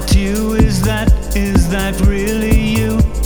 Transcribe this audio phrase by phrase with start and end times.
[0.00, 0.54] that you?
[0.54, 3.19] Is that, is that really you?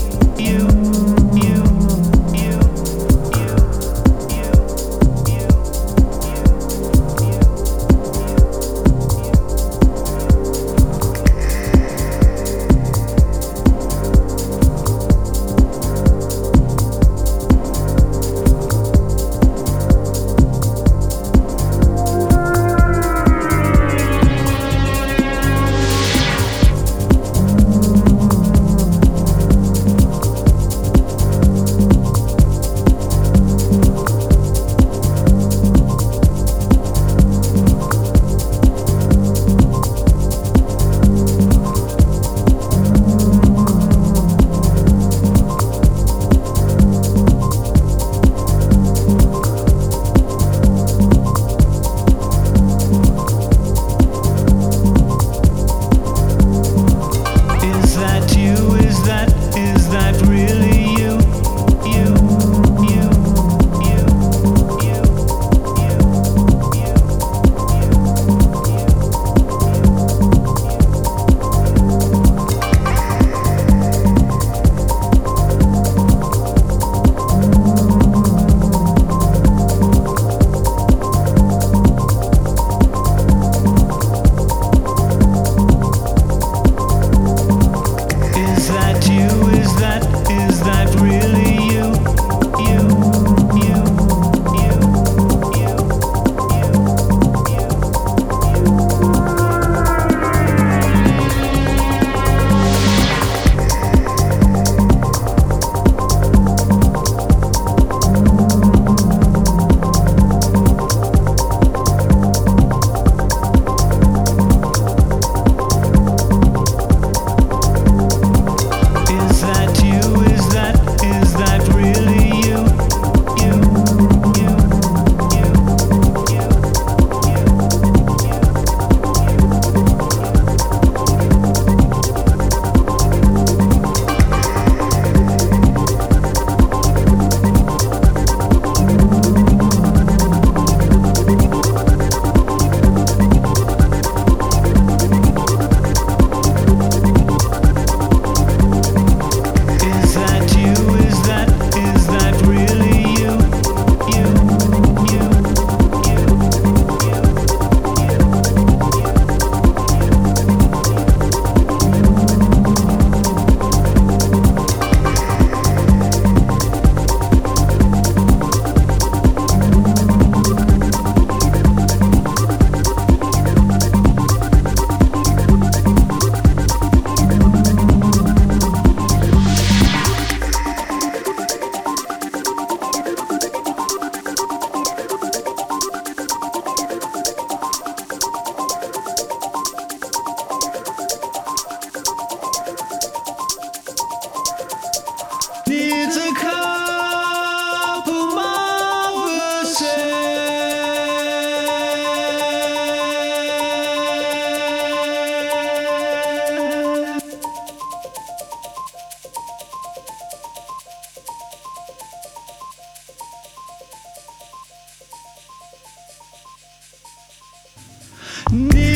[218.55, 218.94] Need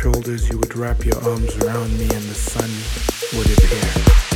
[0.00, 2.70] shoulders, you would wrap your arms around me and the sun
[3.36, 4.29] would appear.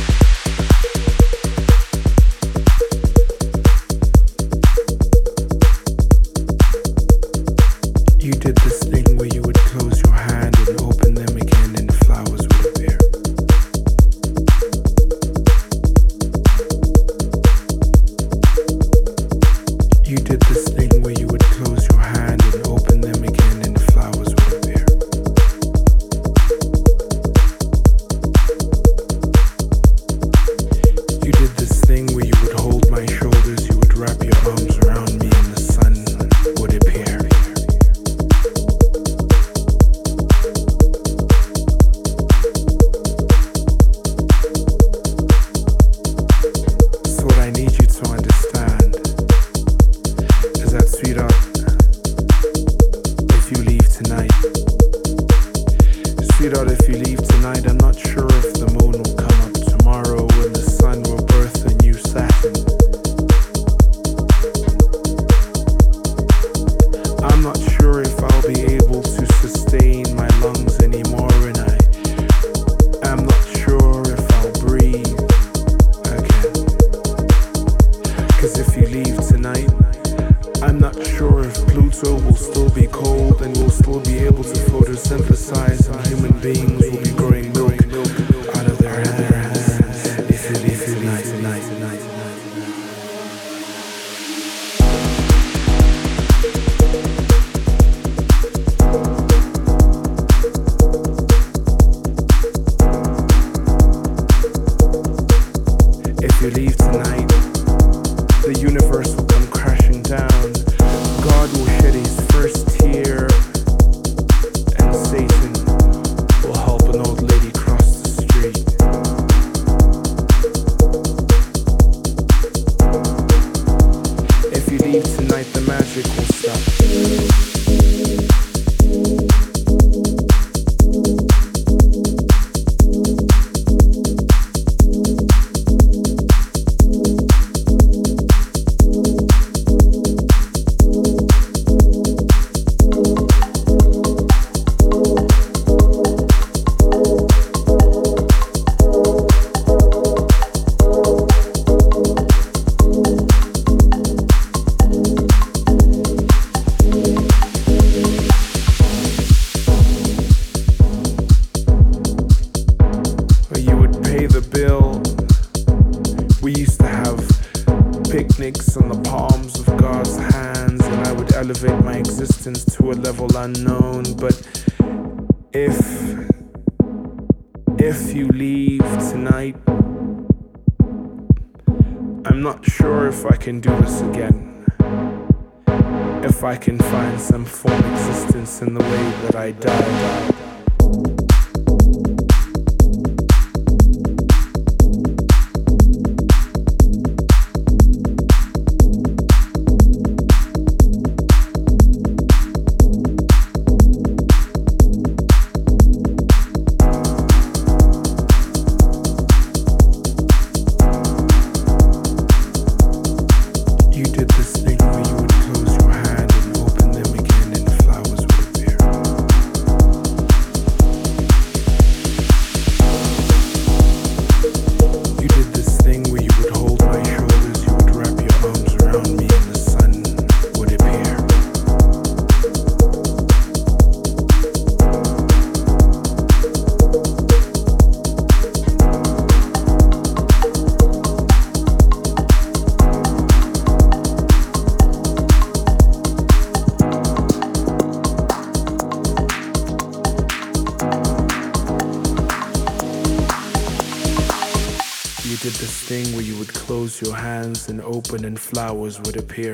[258.23, 259.53] And flowers would appear.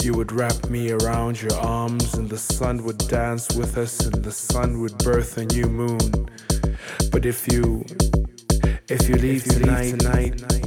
[0.00, 4.24] You would wrap me around your arms, and the sun would dance with us, and
[4.24, 6.30] the sun would birth a new moon.
[7.10, 7.84] But if you,
[8.88, 10.59] if you leave, if you tonight, leave tonight